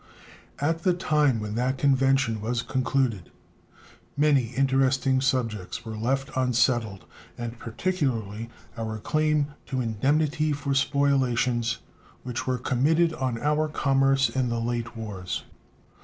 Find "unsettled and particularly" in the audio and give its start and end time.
6.35-8.49